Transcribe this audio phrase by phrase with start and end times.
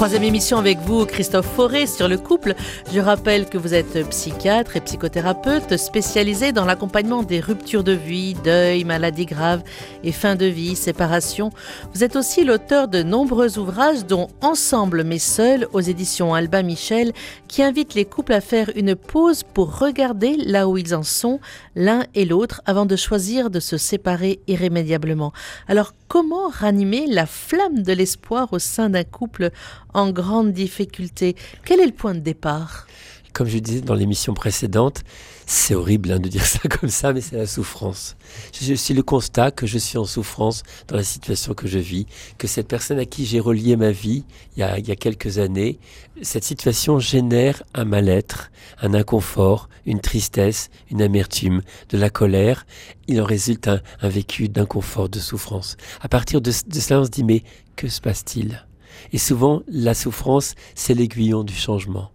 [0.00, 2.54] Troisième émission avec vous, Christophe Forêt, sur le couple.
[2.90, 8.32] Je rappelle que vous êtes psychiatre et psychothérapeute spécialisé dans l'accompagnement des ruptures de vie,
[8.42, 9.62] deuil, maladies graves
[10.02, 11.50] et fin de vie, séparation.
[11.92, 17.12] Vous êtes aussi l'auteur de nombreux ouvrages, dont Ensemble mais seul aux éditions Alba Michel,
[17.46, 21.40] qui invitent les couples à faire une pause pour regarder là où ils en sont,
[21.76, 25.34] l'un et l'autre, avant de choisir de se séparer irrémédiablement.
[25.68, 29.50] Alors, comment ranimer la flamme de l'espoir au sein d'un couple
[29.94, 31.36] en grande difficulté.
[31.64, 32.86] Quel est le point de départ?
[33.32, 35.02] Comme je disais dans l'émission précédente,
[35.46, 38.16] c'est horrible hein, de dire ça comme ça, mais c'est la souffrance.
[38.52, 42.06] C'est le constat que je suis en souffrance dans la situation que je vis,
[42.38, 44.24] que cette personne à qui j'ai relié ma vie
[44.56, 45.78] il y, a, quelques années,
[46.22, 48.50] cette situation génère un mal-être,
[48.80, 52.66] un inconfort, une tristesse, une amertume, de la colère.
[53.08, 55.76] Il en résulte un, un vécu d'inconfort, de souffrance.
[56.00, 57.42] À partir de, de cela, on se dit mais
[57.74, 58.64] que se passe-t-il?
[59.12, 62.10] Et souvent, la souffrance, c'est l'aiguillon du changement.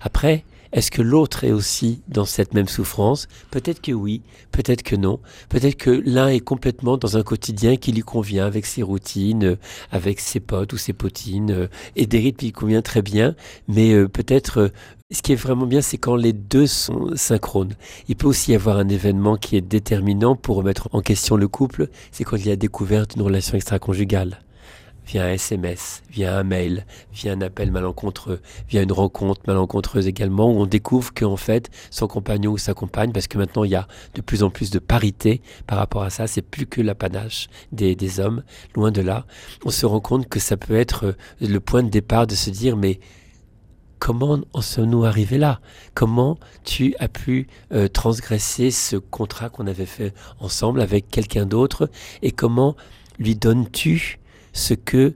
[0.00, 3.28] Après, est-ce que l'autre est aussi dans cette même souffrance?
[3.50, 5.20] Peut-être que oui, peut-être que non.
[5.48, 9.56] Peut-être que l'un est complètement dans un quotidien qui lui convient avec ses routines,
[9.90, 13.34] avec ses potes ou ses potines, et des rythmes qui convient très bien.
[13.68, 14.68] Mais euh, peut-être, euh,
[15.10, 17.74] ce qui est vraiment bien, c'est quand les deux sont synchrones.
[18.08, 21.48] Il peut aussi y avoir un événement qui est déterminant pour remettre en question le
[21.48, 24.40] couple, c'est quand il y a découvert une relation extra-conjugale
[25.06, 30.50] via un SMS, via un mail, via un appel malencontreux, via une rencontre malencontreuse également,
[30.50, 33.76] où on découvre qu'en fait, son compagnon ou sa compagne, parce que maintenant il y
[33.76, 37.48] a de plus en plus de parité par rapport à ça, c'est plus que l'apanage
[37.72, 38.42] des, hommes,
[38.74, 39.26] loin de là,
[39.64, 42.50] on se rend compte que ça peut être euh, le point de départ de se
[42.50, 43.00] dire, mais
[43.98, 45.60] comment en sommes-nous arrivés là?
[45.94, 51.90] Comment tu as pu euh, transgresser ce contrat qu'on avait fait ensemble avec quelqu'un d'autre?
[52.22, 52.76] Et comment
[53.18, 54.18] lui donnes-tu
[54.56, 55.14] ce que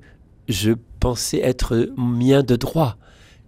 [0.49, 2.97] je pensais être mien de droit.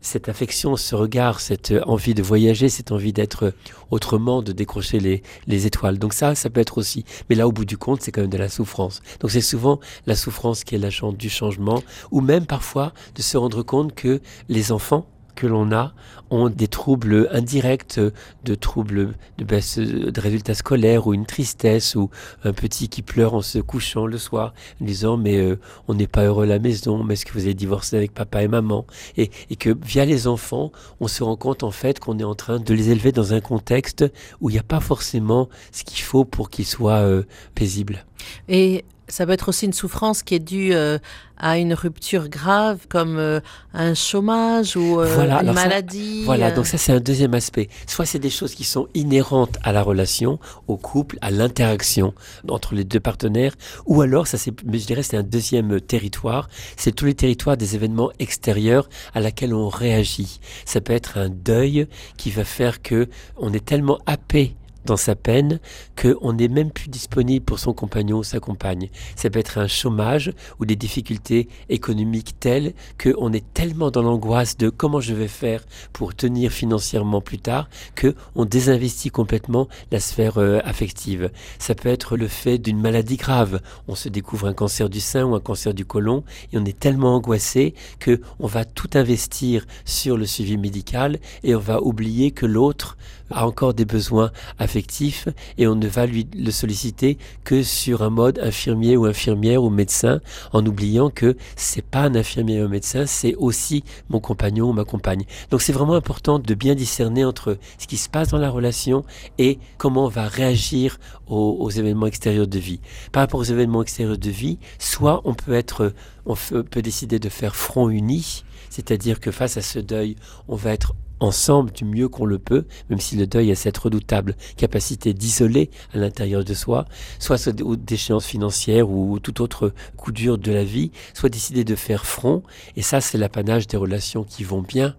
[0.00, 3.54] Cette affection, ce regard, cette envie de voyager, cette envie d'être
[3.90, 5.98] autrement, de décrocher les, les, étoiles.
[5.98, 7.04] Donc ça, ça peut être aussi.
[7.30, 9.00] Mais là, au bout du compte, c'est quand même de la souffrance.
[9.20, 13.36] Donc c'est souvent la souffrance qui est l'agent du changement, ou même parfois de se
[13.36, 15.92] rendre compte que les enfants, que l'on a
[16.30, 18.00] ont des troubles indirects,
[18.44, 22.10] de troubles de baisse de résultats scolaires ou une tristesse ou
[22.44, 26.06] un petit qui pleure en se couchant le soir en disant mais euh, on n'est
[26.06, 28.86] pas heureux à la maison, mais est-ce que vous avez divorcé avec papa et maman?
[29.16, 32.34] Et, et, que via les enfants, on se rend compte en fait qu'on est en
[32.34, 34.04] train de les élever dans un contexte
[34.40, 37.22] où il n'y a pas forcément ce qu'il faut pour qu'ils soient euh,
[37.54, 38.04] paisibles.
[38.48, 40.96] Et ça peut être aussi une souffrance qui est due euh,
[41.36, 43.40] à une rupture grave comme euh,
[43.74, 46.20] un chômage ou euh, voilà, une maladie.
[46.20, 47.68] Ça, voilà, donc ça c'est un deuxième aspect.
[47.86, 52.14] Soit c'est des choses qui sont inhérentes à la relation, au couple, à l'interaction
[52.48, 53.52] entre les deux partenaires,
[53.84, 56.48] ou alors ça c'est, je dirais, c'est un deuxième territoire.
[56.78, 60.40] C'est tous les territoires des événements extérieurs à laquelle on réagit.
[60.64, 61.86] Ça peut être un deuil
[62.16, 65.60] qui va faire que on est tellement happé dans sa peine
[66.00, 68.88] qu'on n'est même plus disponible pour son compagnon ou sa compagne.
[69.16, 74.56] Ça peut être un chômage ou des difficultés économiques telles qu'on est tellement dans l'angoisse
[74.56, 77.68] de comment je vais faire pour tenir financièrement plus tard
[78.00, 81.30] qu'on désinvestit complètement la sphère euh, affective.
[81.58, 83.60] Ça peut être le fait d'une maladie grave.
[83.88, 86.78] On se découvre un cancer du sein ou un cancer du côlon et on est
[86.78, 92.30] tellement angoissé que on va tout investir sur le suivi médical et on va oublier
[92.30, 92.96] que l'autre
[93.32, 95.28] a encore des besoins affectifs
[95.58, 99.70] et on ne va lui le solliciter que sur un mode infirmier ou infirmière ou
[99.70, 100.20] médecin
[100.52, 104.72] en oubliant que c'est pas un infirmier ou un médecin, c'est aussi mon compagnon ou
[104.72, 105.24] ma compagne.
[105.50, 109.04] Donc c'est vraiment important de bien discerner entre ce qui se passe dans la relation
[109.38, 112.80] et comment on va réagir aux, aux événements extérieurs de vie.
[113.12, 115.92] Par rapport aux événements extérieurs de vie, soit on peut être,
[116.26, 120.16] on peut décider de faire front uni, c'est-à-dire que face à ce deuil,
[120.48, 123.78] on va être ensemble du mieux qu'on le peut, même si le deuil a cette
[123.78, 126.86] redoutable capacité d'isoler à l'intérieur de soi,
[127.18, 132.04] soit d'échéances financières ou tout autre coup dur de la vie, soit décider de faire
[132.06, 132.42] front,
[132.76, 134.96] et ça c'est l'apanage des relations qui vont bien,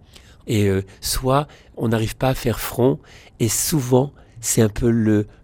[0.48, 1.48] et euh, soit
[1.78, 3.00] on n'arrive pas à faire front,
[3.40, 4.90] et souvent c'est un peu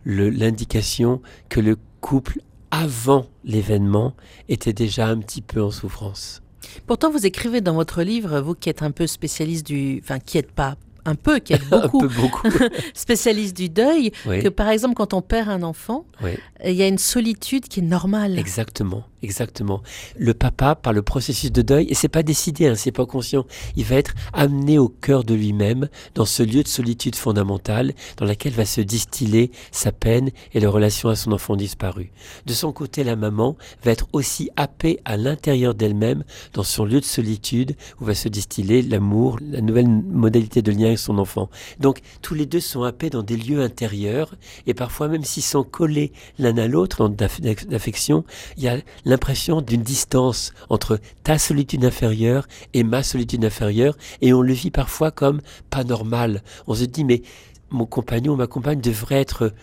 [0.05, 2.39] l'indication le, que le couple
[2.71, 4.13] avant l'événement
[4.47, 6.41] était déjà un petit peu en souffrance.
[6.87, 10.37] Pourtant, vous écrivez dans votre livre, vous qui êtes un peu spécialiste du, enfin qui
[10.37, 12.47] n'êtes pas un peu, qui aide beaucoup, beaucoup.
[12.93, 14.41] spécialiste du deuil, Oui.
[14.43, 16.31] que par exemple quand on perd un enfant, Oui.
[16.65, 18.37] il y a une solitude qui est normale.
[18.37, 19.81] Exactement, exactement.
[20.17, 23.45] Le papa, par le processus de deuil, et c'est pas décidé, hein, c'est pas conscient,
[23.75, 28.25] il va être amené au cœur de lui-même, dans ce lieu de solitude fondamentale, dans
[28.25, 32.11] laquelle va se distiller sa peine et la relation à son enfant disparu.
[32.45, 36.23] De son côté, la maman va être aussi happée à l'intérieur d'elle-même,
[36.53, 40.88] dans son lieu de solitude, où va se distiller l'amour, la nouvelle modalité de lien
[40.97, 41.49] son enfant.
[41.79, 44.35] Donc, tous les deux sont happés dans des lieux intérieurs,
[44.67, 48.23] et parfois même s'ils sont collés l'un à l'autre, d'affection,
[48.57, 54.33] il y a l'impression d'une distance entre ta solitude inférieure et ma solitude inférieure, et
[54.33, 56.43] on le vit parfois comme pas normal.
[56.67, 57.21] On se dit, mais
[57.69, 59.53] mon compagnon ou ma compagne devrait être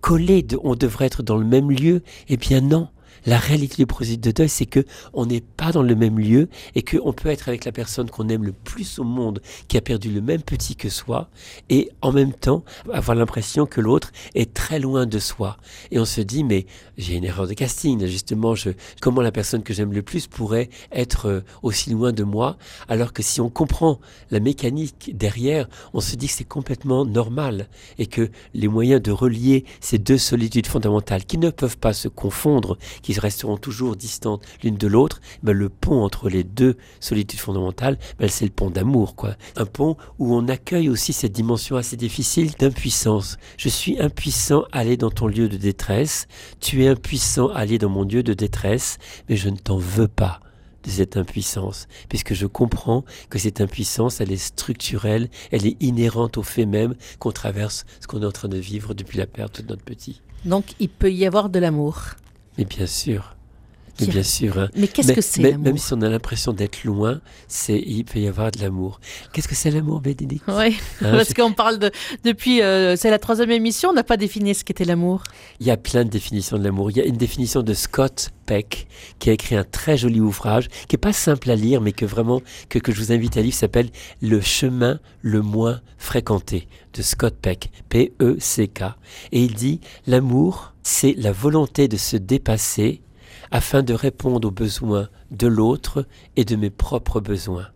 [0.00, 2.02] collés, de- on devrait être dans le même lieu?
[2.28, 2.88] Eh bien non.
[3.26, 6.48] La réalité du processus de deuil, c'est que on n'est pas dans le même lieu
[6.74, 9.80] et qu'on peut être avec la personne qu'on aime le plus au monde, qui a
[9.80, 11.28] perdu le même petit que soi,
[11.68, 15.58] et en même temps avoir l'impression que l'autre est très loin de soi.
[15.90, 16.66] Et on se dit, mais
[16.96, 18.54] j'ai une erreur de casting, justement,
[19.00, 22.56] comment la personne que j'aime le plus pourrait être euh, aussi loin de moi,
[22.88, 24.00] alors que si on comprend
[24.30, 27.68] la mécanique derrière, on se dit que c'est complètement normal
[27.98, 32.08] et que les moyens de relier ces deux solitudes fondamentales qui ne peuvent pas se
[32.08, 32.78] confondre,
[33.16, 38.28] resteront toujours distantes l'une de l'autre, ben le pont entre les deux solitudes fondamentales, ben
[38.28, 39.36] c'est le pont d'amour, quoi.
[39.56, 43.38] Un pont où on accueille aussi cette dimension assez difficile d'impuissance.
[43.56, 46.26] Je suis impuissant à aller dans ton lieu de détresse,
[46.60, 50.08] tu es impuissant à aller dans mon lieu de détresse, mais je ne t'en veux
[50.08, 50.40] pas
[50.84, 56.38] de cette impuissance, puisque je comprends que cette impuissance, elle est structurelle, elle est inhérente
[56.38, 59.62] au fait même qu'on traverse ce qu'on est en train de vivre depuis la perte
[59.62, 60.20] de notre petit.
[60.44, 62.02] Donc il peut y avoir de l'amour.
[62.58, 63.36] Mais bien sûr,
[64.04, 64.58] Qui- bien sûr.
[64.58, 64.68] hein.
[64.76, 68.18] Mais qu'est-ce que c'est l'amour Même si on a l'impression d'être loin, c'est il peut
[68.20, 69.00] y avoir de l'amour.
[69.32, 70.44] Qu'est-ce que c'est l'amour, Bénédicte?
[70.48, 71.90] Oui, Hein, parce je- qu'on parle de
[72.24, 75.22] depuis euh, c'est la troisième émission, on n'a pas défini ce qu'était l'amour.
[75.60, 76.90] Il y a plein de définitions de l'amour.
[76.90, 78.86] Il y a une définition de Scott Peck
[79.18, 82.06] qui a écrit un très joli ouvrage qui est pas simple à lire, mais que
[82.06, 83.52] vraiment que, que je vous invite à lire.
[83.52, 83.90] S'appelle
[84.22, 88.82] Le chemin le moins fréquenté de Scott Peck, P-E-C-K.
[89.32, 93.02] Et il dit l'amour, c'est la volonté de se dépasser
[93.50, 96.06] afin de répondre aux besoins de l'autre
[96.36, 97.68] et de mes propres besoins.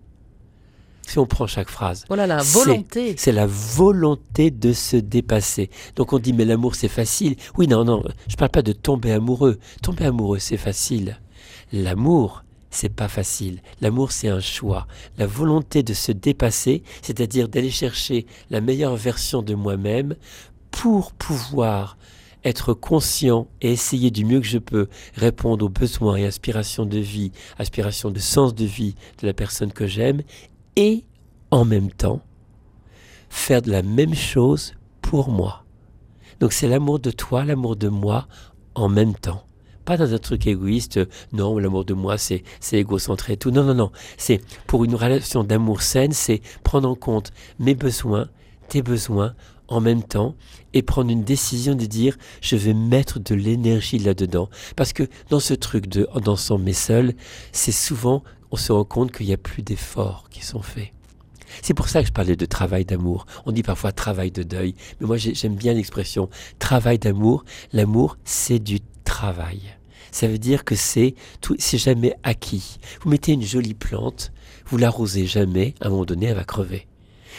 [1.06, 2.04] Si on prend chaque phrase.
[2.08, 3.14] Voilà la C'est- volonté.
[3.18, 5.68] C'est la volonté de se dépasser.
[5.96, 7.36] Donc on dit mais l'amour c'est facile.
[7.58, 9.58] Oui non non, je parle pas de tomber amoureux.
[9.82, 11.18] Tomber amoureux c'est facile.
[11.72, 13.60] L'amour c'est pas facile.
[13.80, 14.86] L'amour c'est un choix.
[15.18, 20.14] La volonté de se dépasser, c'est-à-dire d'aller chercher la meilleure version de moi-même
[20.70, 21.98] pour pouvoir
[22.44, 26.98] être conscient et essayer du mieux que je peux répondre aux besoins et aspirations de
[26.98, 30.22] vie, aspirations de sens de vie de la personne que j'aime
[30.76, 31.04] et
[31.50, 32.20] en même temps
[33.28, 35.64] faire de la même chose pour moi.
[36.40, 38.26] Donc c'est l'amour de toi, l'amour de moi
[38.74, 39.44] en même temps.
[39.84, 41.00] Pas dans un truc égoïste,
[41.32, 43.50] non, l'amour de moi c'est c'est égocentré et tout.
[43.50, 43.92] Non, non, non.
[44.16, 48.28] C'est pour une relation d'amour saine, c'est prendre en compte mes besoins,
[48.68, 49.34] tes besoins
[49.72, 50.34] en même temps
[50.74, 54.48] et prendre une décision de dire je vais mettre de l'énergie là-dedans.
[54.76, 57.14] Parce que dans ce truc de d'ensemble mais seul,
[57.52, 60.92] c'est souvent on se rend compte qu'il n'y a plus d'efforts qui sont faits.
[61.60, 63.26] C'est pour ça que je parlais de travail d'amour.
[63.44, 66.28] On dit parfois travail de deuil, mais moi j'ai- j'aime bien l'expression
[66.58, 67.44] travail d'amour.
[67.72, 69.60] L'amour, c'est du travail.
[70.10, 71.14] Ça veut dire que c'est
[71.58, 72.78] c'est jamais acquis.
[73.02, 74.32] Vous mettez une jolie plante,
[74.66, 76.86] vous l'arrosez jamais, à un moment donné, elle va crever.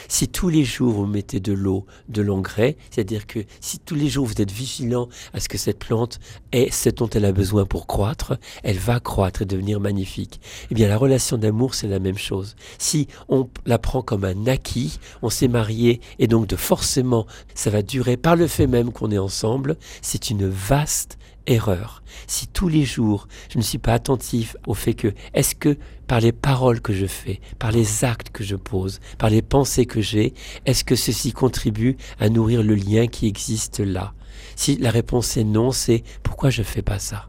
[0.08, 4.08] Si tous les jours vous mettez de l'eau, de l'engrais, c'est-à-dire que si tous les
[4.08, 6.20] jours vous êtes vigilant à ce que cette plante
[6.52, 10.40] ait ce dont elle a besoin pour croître, elle va croître et devenir magnifique.
[10.70, 12.56] Eh bien, la relation d'amour, c'est la même chose.
[12.78, 17.70] Si on la prend comme un acquis, on s'est marié et donc de forcément ça
[17.70, 22.02] va durer par le fait même qu'on est ensemble, c'est une vaste erreur.
[22.26, 26.20] Si tous les jours je ne suis pas attentif au fait que est-ce que par
[26.20, 30.00] les paroles que je fais, par les actes que je pose, par les pensées que
[30.00, 30.34] j'ai,
[30.66, 34.12] est-ce que ceci contribue à nourrir le lien qui existe là?
[34.56, 37.28] Si la réponse est non, c'est pourquoi je fais pas ça?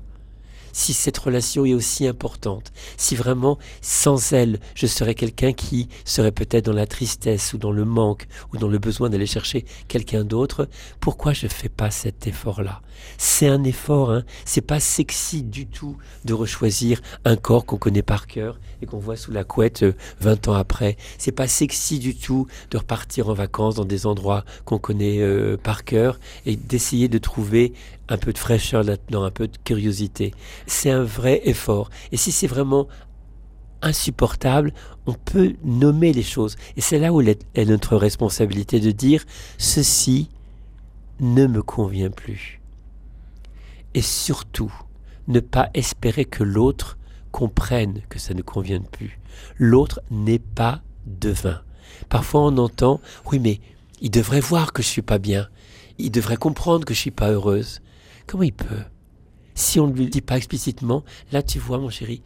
[0.75, 6.33] Si cette relation est aussi importante, si vraiment sans elle je serais quelqu'un qui serait
[6.33, 10.25] peut-être dans la tristesse ou dans le manque ou dans le besoin d'aller chercher quelqu'un
[10.25, 10.67] d'autre,
[10.99, 12.81] pourquoi je fais pas cet effort-là?
[13.17, 14.23] C'est un effort, hein.
[14.43, 18.99] C'est pas sexy du tout de rechoisir un corps qu'on connaît par cœur et qu'on
[18.99, 20.97] voit sous la couette euh, 20 ans après.
[21.17, 25.57] C'est pas sexy du tout de repartir en vacances dans des endroits qu'on connaît euh,
[25.57, 27.73] par cœur et d'essayer de trouver
[28.09, 30.33] un peu de fraîcheur là-dedans, un peu de curiosité.
[30.67, 31.89] C'est un vrai effort.
[32.11, 32.87] Et si c'est vraiment
[33.81, 34.73] insupportable,
[35.05, 36.55] on peut nommer les choses.
[36.75, 39.23] Et c'est là où est notre responsabilité de dire
[39.57, 40.29] ceci
[41.19, 42.61] ne me convient plus.
[43.93, 44.73] Et surtout,
[45.27, 46.97] ne pas espérer que l'autre
[47.31, 49.19] comprenne que ça ne convient plus.
[49.57, 51.61] L'autre n'est pas devin.
[52.09, 53.59] Parfois on entend oui mais
[54.01, 55.47] il devrait voir que je suis pas bien.
[55.97, 57.81] Il devrait comprendre que je suis pas heureuse.
[58.27, 58.83] Comment il peut?
[59.53, 62.21] Si on ne lui dit pas explicitement, là tu vois mon chéri,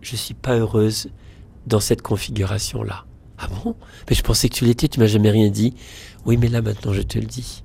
[0.00, 1.10] je suis pas heureuse
[1.66, 3.04] dans cette configuration là.
[3.38, 3.74] Ah bon?
[4.08, 5.74] Mais je pensais que tu l'étais, tu m'as jamais rien dit.
[6.24, 7.64] Oui, mais là maintenant je te le dis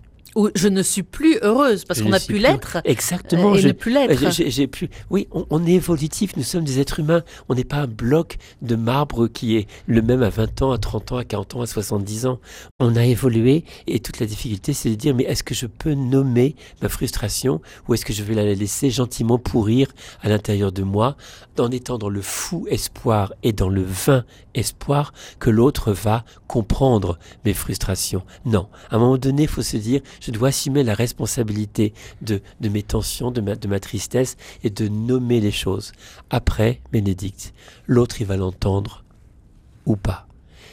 [0.55, 2.77] je ne suis plus heureuse parce qu'on a pu l'être.
[2.85, 3.55] Exactement.
[3.55, 4.31] Et je, ne plus l'être.
[4.31, 4.89] J'ai plus.
[5.09, 6.35] Oui, on, est évolutif.
[6.37, 7.23] Nous sommes des êtres humains.
[7.49, 10.77] On n'est pas un bloc de marbre qui est le même à 20 ans, à
[10.77, 12.39] 30 ans, à 40 ans, à 70 ans.
[12.79, 15.93] On a évolué et toute la difficulté, c'est de dire mais est-ce que je peux
[15.93, 19.87] nommer ma frustration ou est-ce que je vais la laisser gentiment pourrir
[20.21, 21.17] à l'intérieur de moi
[21.57, 27.17] en étant dans le fou espoir et dans le vain espoir que l'autre va comprendre
[27.45, 28.23] mes frustrations?
[28.45, 32.41] Non, à un moment donné, il faut se dire, je dois assumer la responsabilité de,
[32.61, 35.93] mes tensions, de ma, de ma tristesse et de nommer les choses.
[36.29, 37.53] Après, Bénédicte,
[37.85, 39.05] l'autre, il va l'entendre
[39.85, 40.27] ou pas.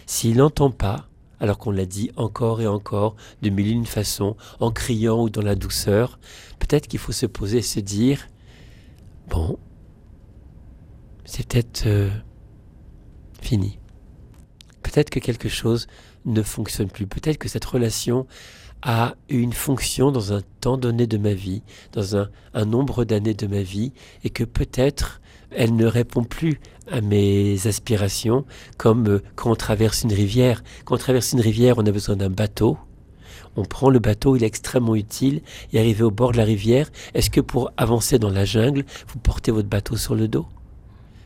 [0.06, 1.08] S'il n'entend pas,
[1.38, 5.30] alors qu'on l'a dit encore et encore, de mille et une façons, en criant ou
[5.30, 6.18] dans la douceur,
[6.58, 8.26] peut-être qu'il faut se poser et se dire,
[9.28, 9.56] bon,
[11.24, 12.10] c'est peut-être euh,
[13.40, 13.78] fini.
[14.94, 15.88] Peut-être que quelque chose
[16.24, 17.08] ne fonctionne plus.
[17.08, 18.28] Peut-être que cette relation
[18.82, 22.28] a une fonction dans un temps donné de ma vie, dans un,
[22.64, 25.20] nombre d'années de ma vie, et que peut-être
[25.50, 28.44] elle ne répond plus à mes aspirations,
[28.78, 30.62] comme euh, quand on traverse une rivière.
[30.84, 32.78] Quand on traverse une rivière, on a besoin d'un bateau.
[33.56, 35.42] On prend le bateau, il est extrêmement utile.
[35.72, 39.18] Et arrivé au bord de la rivière, est-ce que pour avancer dans la jungle, vous
[39.18, 40.46] portez votre bateau sur le dos?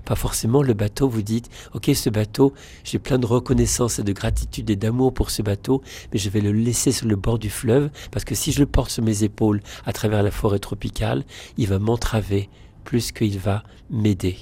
[0.09, 4.15] Pas forcément le bateau, vous dites, ok, ce bateau, j'ai plein de reconnaissance et de
[4.15, 7.51] gratitude et d'amour pour ce bateau, mais je vais le laisser sur le bord du
[7.51, 11.25] fleuve, parce que si je le porte sur mes épaules à travers la forêt tropicale,
[11.59, 12.49] il va m'entraver
[12.85, 14.39] plus qu'il va m'aider.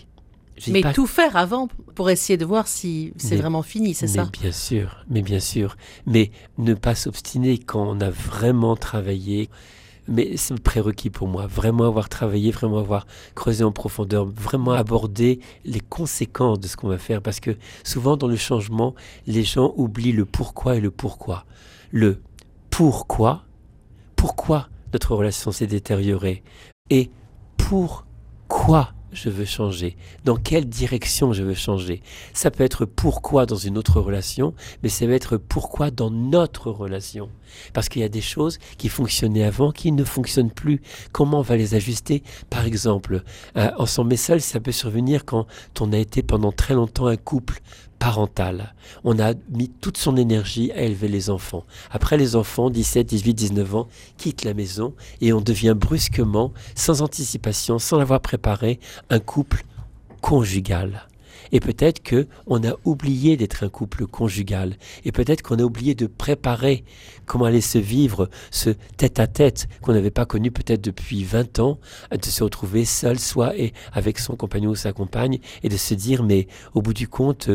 [0.68, 4.30] Mais tout faire avant pour essayer de voir si c'est vraiment fini, c'est ça?
[4.40, 5.76] Bien sûr, mais bien sûr.
[6.06, 9.50] Mais ne pas s'obstiner quand on a vraiment travaillé
[10.08, 11.46] mais c'est le prérequis pour moi.
[11.46, 16.88] Vraiment avoir travaillé, vraiment avoir creusé en profondeur, vraiment aborder les conséquences de ce qu'on
[16.88, 17.22] va faire.
[17.22, 18.94] Parce que souvent dans le changement,
[19.26, 21.44] les gens oublient le pourquoi et le pourquoi.
[21.90, 22.20] Le
[22.70, 23.44] pourquoi,
[24.16, 26.42] pourquoi notre relation s'est détériorée
[26.90, 27.10] et
[27.56, 32.02] pourquoi je veux changer, dans quelle direction je veux changer?
[32.34, 36.70] Ça peut être pourquoi dans une autre relation, mais ça peut être pourquoi dans notre
[36.70, 37.30] relation.
[37.72, 40.82] Parce qu'il y a des choses qui fonctionnaient avant qui ne fonctionnent plus.
[41.12, 42.22] Comment on va les ajuster?
[42.50, 43.22] Par exemple,
[43.56, 45.46] euh, en s'en seul, ça peut survenir quand
[45.80, 47.60] on a été pendant très longtemps un couple
[47.98, 48.74] parental.
[49.04, 51.64] On a mis toute son énergie à élever les enfants.
[51.90, 57.02] Après les enfants, 17, 18, 19 ans, quittent la maison et on devient brusquement, sans
[57.02, 59.64] anticipation, sans l'avoir préparé, un couple
[60.20, 61.06] conjugal.
[61.52, 64.76] Et peut-être que on a oublié d'être un couple conjugal.
[65.04, 66.84] Et peut-être qu'on a oublié de préparer
[67.24, 71.78] comment allait se vivre ce tête-à-tête qu'on n'avait pas connu peut-être depuis 20 ans,
[72.10, 75.94] de se retrouver seul, soit et avec son compagnon ou sa compagne, et de se
[75.94, 77.50] dire, mais au bout du compte,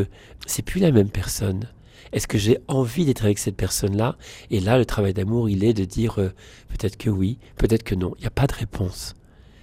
[0.46, 1.68] c'est plus la même personne.
[2.12, 4.16] Est-ce que j'ai envie d'être avec cette personne-là?
[4.50, 6.28] Et là, le travail d'amour, il est de dire euh,
[6.68, 8.12] peut-être que oui, peut-être que non.
[8.18, 9.14] Il n'y a pas de réponse.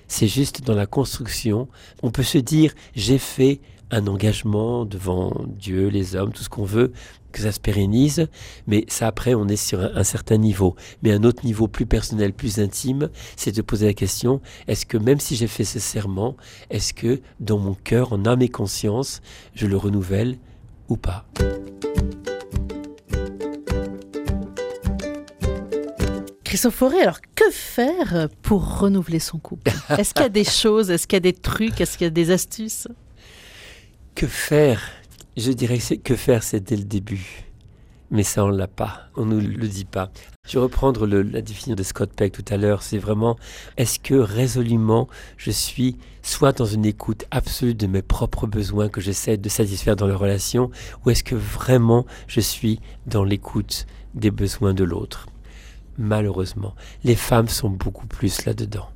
[0.07, 1.67] C'est juste dans la construction.
[2.01, 6.63] On peut se dire, j'ai fait un engagement devant Dieu, les hommes, tout ce qu'on
[6.63, 6.91] veut,
[7.31, 8.27] que ça se pérennise,
[8.67, 10.75] mais ça après on est sur un, certain niveau.
[11.03, 14.97] Mais un autre niveau plus personnel, plus intime, c'est de poser la question, est-ce que
[14.97, 16.35] même si j'ai fait ce serment,
[16.69, 19.21] est-ce que dans mon cœur, en âme et conscience,
[19.53, 20.37] je le renouvelle
[20.87, 21.25] ou pas?
[26.43, 29.71] Christophe alors que faire pour renouveler son couple?
[29.89, 32.07] Est-ce qu'il y a des choses, est-ce qu'il y a des trucs, est-ce qu'il y
[32.07, 32.87] a des astuces?
[34.19, 34.81] Que faire?
[35.37, 37.45] Je dirais que que faire, c'est dès le début.
[38.11, 39.07] Mais ça, on l'a pas.
[39.15, 40.11] On nous le dit pas.
[40.45, 42.83] Je vais reprendre la définition de Scott Peck tout à l'heure.
[42.83, 43.37] C'est vraiment,
[43.77, 45.07] est-ce que résolument,
[45.37, 49.95] je suis soit dans une écoute absolue de mes propres besoins que j'essaie de satisfaire
[49.95, 50.69] dans la relation,
[51.05, 55.27] ou est-ce que vraiment je suis dans l'écoute des besoins de l'autre?
[55.97, 58.89] Malheureusement, les femmes sont beaucoup plus là-dedans,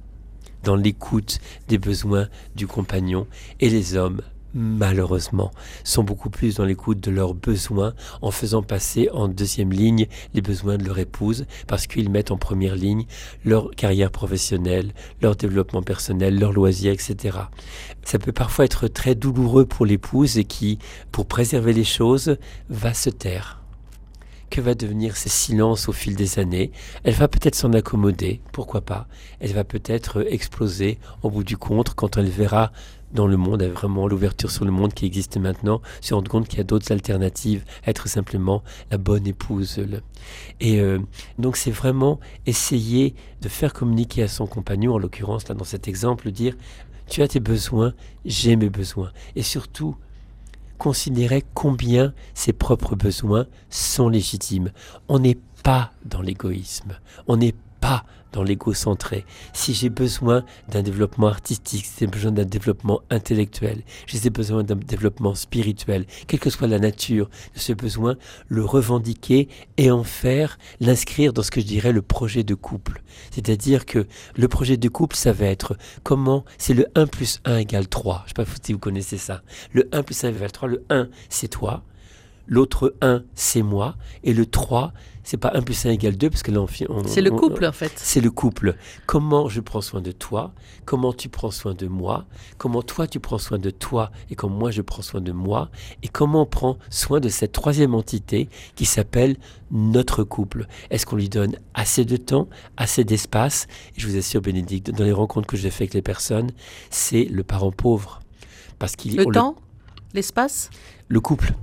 [0.64, 1.40] dans l'écoute
[1.70, 3.26] des besoins du compagnon,
[3.62, 4.22] et les hommes
[4.54, 5.52] malheureusement,
[5.84, 10.42] sont beaucoup plus dans l'écoute de leurs besoins en faisant passer en deuxième ligne les
[10.42, 13.06] besoins de leur épouse parce qu'ils mettent en première ligne
[13.46, 17.38] leur carrière professionnelle, leur développement personnel, leurs loisirs, etc.
[18.04, 20.80] Ça peut parfois être très douloureux pour l'épouse et qui,
[21.12, 22.38] pour préserver les choses,
[22.70, 23.60] va se taire.
[24.50, 26.72] Que va devenir ce silence au fil des années?
[27.04, 29.08] Elle va peut-être s'en accommoder, pourquoi pas?
[29.40, 32.72] Elle va peut-être exploser au bout du compte quand elle verra
[33.14, 36.58] dans le monde, vraiment l'ouverture sur le monde qui existe maintenant, se rendre compte qu'il
[36.58, 39.80] y a d'autres alternatives, être simplement la bonne épouse.
[40.60, 41.00] Et euh,
[41.38, 45.88] donc c'est vraiment essayer de faire communiquer à son compagnon, en l'occurrence là dans cet
[45.88, 46.56] exemple, dire
[47.08, 47.94] tu as tes besoins,
[48.26, 49.12] j'ai mes besoins.
[49.36, 49.96] Et surtout,
[50.78, 54.72] considérer combien ses propres besoins sont légitimes.
[55.08, 59.26] On n'est pas dans l'égoïsme, on n'est pas dans l'égocentré.
[59.52, 64.78] Si j'ai besoin d'un développement artistique, si j'ai besoin d'un développement intellectuel, j'ai besoin d'un
[64.78, 68.16] développement spirituel, quelle que soit la nature de ce besoin,
[68.48, 73.04] le revendiquer et en faire, l'inscrire dans ce que je dirais le projet de couple.
[73.32, 77.58] C'est-à-dire que le projet de couple, ça va être comment, c'est le 1 plus 1
[77.58, 78.24] égale 3.
[78.28, 79.42] Je ne sais pas si vous connaissez ça.
[79.74, 81.84] Le 1 plus 1 égale 3, le 1 c'est toi,
[82.48, 86.44] l'autre 1 c'est moi, et le 3 c'est pas 1 plus 1 égale 2 parce
[86.44, 86.68] que là on,
[87.08, 87.94] c'est le couple en fait.
[87.96, 88.76] C'est le couple.
[89.06, 90.54] Comment je prends soin de toi,
[90.86, 92.26] comment tu prends soin de moi,
[92.58, 95.70] comment toi tu prends soin de toi et comment moi je prends soin de moi?
[96.04, 99.38] Et comment on prend soin de cette troisième entité qui s'appelle
[99.72, 100.68] notre couple?
[100.90, 103.68] Est-ce qu'on lui donne assez de temps, assez d'espace?
[103.96, 106.52] Et je vous assure Bénédicte, dans les rencontres que j'ai faites avec les personnes,
[106.90, 108.20] c'est le parent pauvre
[108.78, 109.56] parce qu'il le temps,
[110.14, 110.70] l'espace,
[111.08, 111.54] le couple.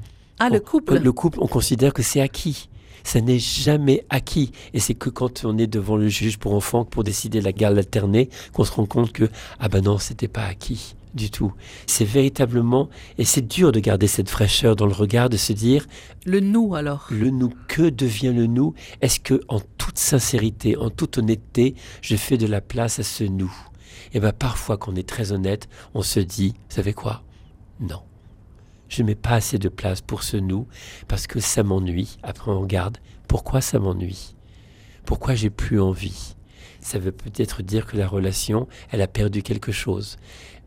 [0.41, 0.99] Ah, le couple.
[0.99, 2.69] Le couple, on considère que c'est acquis
[3.03, 4.53] ça n'est jamais acquis.
[4.75, 7.79] Et c'est que quand on est devant le juge pour enfants, pour décider la garde
[7.79, 9.29] alternée, qu'on se rend compte que,
[9.59, 11.53] ah ben non, c'était pas acquis du tout.
[11.87, 15.87] C'est véritablement, et c'est dur de garder cette fraîcheur dans le regard, de se dire...
[16.25, 18.75] Le nous alors Le nous, que devient le nous?
[19.01, 23.25] Est-ce que en toute sincérité, en toute honnêteté, je fais de la place à ce
[23.25, 23.53] nous?
[24.13, 27.23] Et bien parfois, quand on est très honnête, on se dit, vous savez quoi?
[27.81, 28.03] Non
[28.91, 30.67] je mets pas assez de place pour ce nous
[31.09, 32.19] parce que ça m'ennuie.
[32.23, 34.35] Après, on regarde pourquoi ça m'ennuie?
[35.07, 36.35] Pourquoi j'ai plus envie?
[36.81, 40.19] Ça veut peut-être dire que la relation, elle a perdu quelque chose.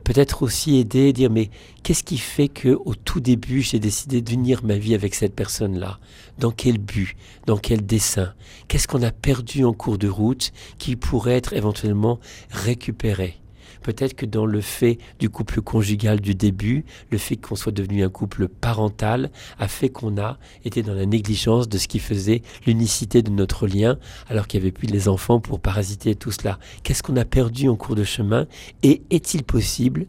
[0.03, 1.49] Peut-être aussi aider dire mais
[1.81, 5.99] qu'est-ce qui fait que au tout début j'ai décidé d'unir ma vie avec cette personne-là?
[6.39, 7.15] Dans quel but?
[7.45, 8.33] Dans quel dessin?
[8.67, 12.19] Qu'est-ce qu'on a perdu en cours de route qui pourrait être éventuellement
[12.51, 13.42] récupéré?
[13.83, 18.03] Peut-être que dans le fait du couple conjugal du début, le fait qu'on soit devenu
[18.03, 22.41] un couple parental a fait qu'on a été dans la négligence de ce qui faisait
[22.65, 23.97] l'unicité de notre lien,
[24.29, 26.59] alors qu'il n'y avait plus les enfants pour parasiter tout cela.
[26.83, 28.47] Qu'est-ce qu'on a perdu en cours de chemin
[28.81, 30.07] Et est-il possible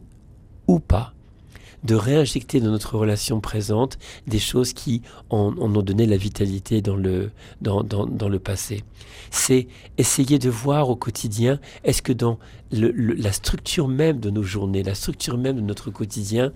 [0.67, 1.14] ou pas
[1.85, 6.95] de réinjecter dans notre relation présente des choses qui en, ont donné la vitalité dans
[6.95, 8.83] le, dans, dans, le passé.
[9.29, 9.67] C'est
[9.97, 12.39] essayer de voir au quotidien, est-ce que dans
[12.71, 16.51] la structure même de nos journées, la structure même de notre quotidien,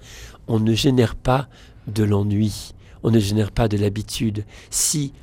[0.48, 1.48] on ne génère pas
[1.88, 4.46] de l'ennui, on ne génère pas de l'habitude.
[4.72, 5.14] Si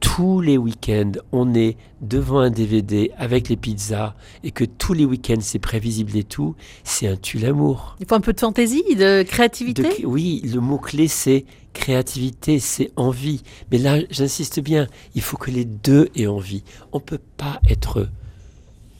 [0.00, 5.04] tous les week-ends, on est devant un DVD avec les pizzas et que tous les
[5.04, 6.54] week-ends c'est prévisible et tout,
[6.84, 7.96] c'est un tue l'amour.
[8.00, 10.04] Il faut un peu de fantaisie, de créativité.
[10.04, 13.42] oui, le mot-clé c'est créativité, c'est envie.
[13.70, 16.64] Mais là, j'insiste bien, il faut que les deux aient envie.
[16.92, 18.08] On ne peut pas être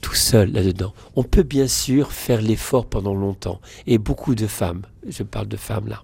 [0.01, 0.93] tout seul là-dedans.
[1.15, 3.59] On peut bien sûr faire l'effort pendant longtemps.
[3.87, 6.03] Et beaucoup de femmes, je parle de femmes là,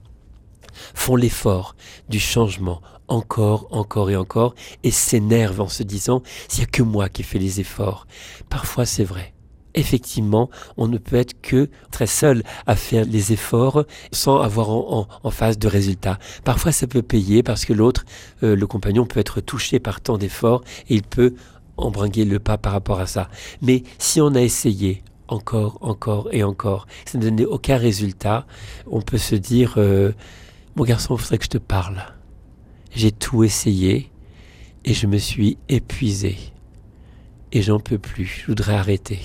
[0.93, 1.75] font l'effort
[2.09, 6.83] du changement encore, encore et encore, et s'énervent en se disant, s'il n'y a que
[6.83, 8.07] moi qui fais les efforts.
[8.49, 9.33] Parfois c'est vrai.
[9.75, 15.07] Effectivement, on ne peut être que très seul à faire les efforts sans avoir en,
[15.31, 16.19] face de résultats.
[16.43, 18.05] Parfois, ça peut payer parce que l'autre,
[18.43, 21.33] euh, le compagnon, peut être touché par tant d'efforts et il peut
[21.77, 23.29] embringuer le pas par rapport à ça.
[23.63, 28.45] Mais si on a essayé encore, encore et encore, ça ne donnait aucun résultat,
[28.85, 30.11] on peut se dire, euh,
[30.75, 32.03] mon garçon, il faudrait que je te parle.
[32.95, 34.11] J'ai tout essayé
[34.85, 36.37] et je me suis épuisé.
[37.51, 39.19] Et j'en peux plus, je voudrais arrêter.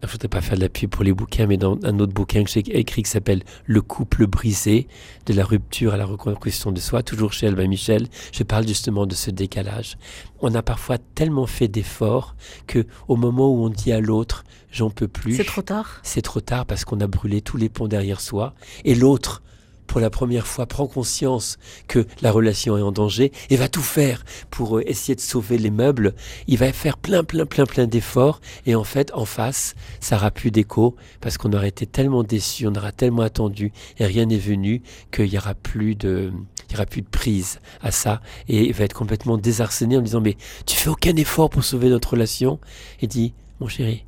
[0.00, 2.12] Je ne voudrais pas faire de la pub pour les bouquins, mais dans un autre
[2.12, 4.86] bouquin que j'ai écrit qui s'appelle Le couple brisé,
[5.26, 9.06] de la rupture à la reconstruction de soi, toujours chez Albin Michel, je parle justement
[9.06, 9.98] de ce décalage.
[10.40, 12.36] On a parfois tellement fait d'efforts
[12.68, 15.98] que au moment où on dit à l'autre j'en peux plus, c'est trop tard.
[16.04, 19.42] C'est trop tard parce qu'on a brûlé tous les ponts derrière soi et l'autre
[19.88, 23.82] pour la première fois, prend conscience que la relation est en danger et va tout
[23.82, 26.14] faire pour euh, essayer de sauver les meubles,
[26.46, 28.40] il va faire plein, plein, plein, plein d'efforts.
[28.66, 32.66] Et en fait, en face, ça n'aura plus d'écho parce qu'on aurait été tellement déçu,
[32.66, 36.32] on aura tellement attendu et rien n'est venu qu'il n'y aura plus de,
[36.68, 40.02] il y aura plus de prise à ça et il va être complètement désarçonné en
[40.02, 42.60] disant mais tu fais aucun effort pour sauver notre relation?
[43.00, 44.04] Et dit mon chéri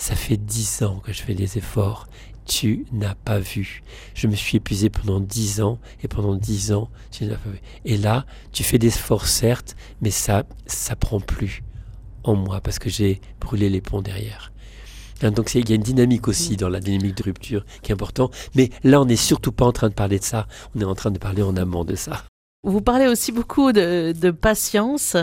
[0.00, 2.08] ça fait dix ans que je fais des efforts
[2.46, 3.84] tu n'as pas vu.
[4.14, 7.60] Je me suis épuisé pendant dix ans et pendant dix ans, tu n'as pas vu.
[7.84, 11.62] Et là, tu fais des efforts certes, mais ça, ça prend plus
[12.24, 14.52] en moi parce que j'ai brûlé les ponts derrière.
[15.22, 17.94] Hein, donc il y a une dynamique aussi dans la dynamique de rupture qui est
[17.94, 18.34] importante.
[18.56, 20.48] Mais là, on n'est surtout pas en train de parler de ça.
[20.74, 22.24] On est en train de parler en amont de ça.
[22.62, 25.16] Vous parlez aussi beaucoup de, patience.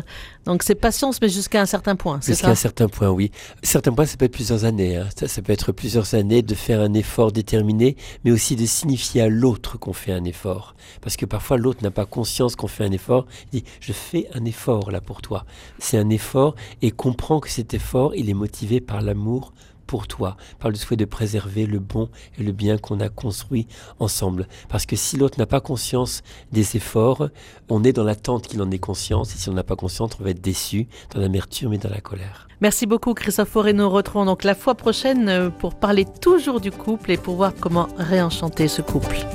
[0.45, 2.19] Donc c'est patience, mais jusqu'à un certain point.
[2.25, 3.29] Jusqu'à un certain point, oui.
[3.61, 4.97] Certains points, ça peut être plusieurs années.
[4.97, 5.07] Hein.
[5.27, 7.95] Ça, peut être plusieurs années de faire un effort déterminé,
[8.25, 10.75] mais aussi de signifier à l'autre qu'on fait un effort.
[10.99, 13.27] Parce que parfois l'autre n'a pas conscience qu'on fait un effort.
[13.53, 15.45] Il dit je fais un effort là pour toi.
[15.77, 19.53] C'est un effort et comprend que cet effort, il est motivé par l'amour
[19.87, 23.67] pour toi, par le souhait de préserver le bon et le bien qu'on a construit
[23.99, 24.47] ensemble.
[24.69, 26.21] Parce que si l'autre n'a pas conscience
[26.51, 27.29] des efforts,
[27.69, 30.23] on est dans l'attente qu'il en ait conscience, et si on n'a pas conscience, on
[30.23, 32.47] va être déçu, dans l'amertume et dans la colère.
[32.59, 33.55] Merci beaucoup Christophe.
[33.55, 37.53] Nous retrouvons donc la fois prochaine euh, pour parler toujours du couple et pour voir
[37.59, 39.25] comment réenchanter ce couple.